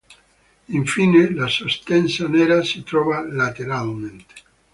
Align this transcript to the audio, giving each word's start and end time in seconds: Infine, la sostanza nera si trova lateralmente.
Infine, 0.73 1.29
la 1.31 1.45
sostanza 1.47 2.27
nera 2.27 2.63
si 2.63 2.81
trova 2.81 3.21
lateralmente. 3.23 4.33